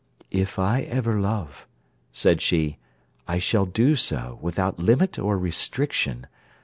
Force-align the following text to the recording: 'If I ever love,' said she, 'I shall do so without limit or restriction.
'If 0.31 0.57
I 0.57 0.81
ever 0.81 1.19
love,' 1.21 1.67
said 2.11 2.41
she, 2.41 2.79
'I 3.27 3.37
shall 3.37 3.65
do 3.67 3.95
so 3.95 4.39
without 4.41 4.79
limit 4.79 5.19
or 5.19 5.37
restriction. 5.37 6.25